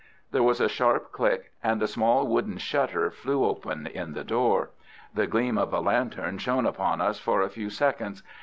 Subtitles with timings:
[0.31, 4.71] There was a sharp click, and a small wooden shutter flew open in the door.
[5.13, 8.23] The gleam of a lantern shone upon us for a few seconds.